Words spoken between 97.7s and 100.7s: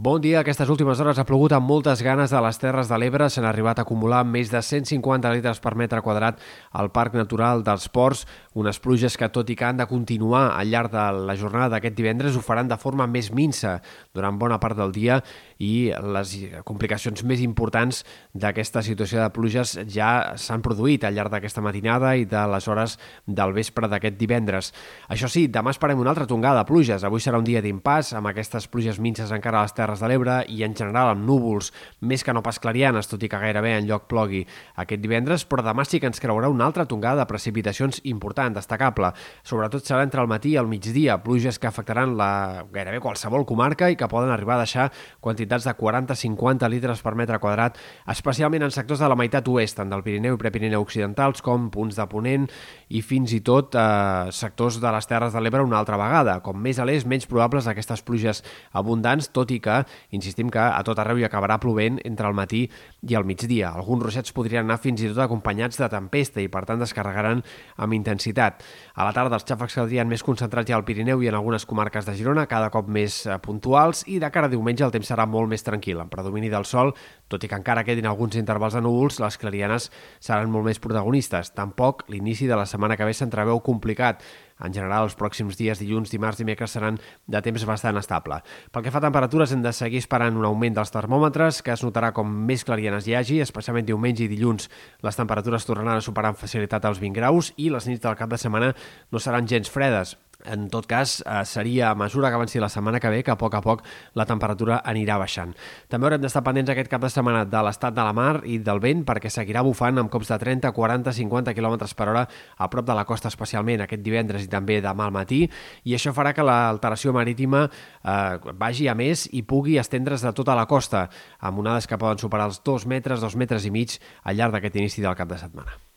les nits del cap de setmana no seran gens fredes. En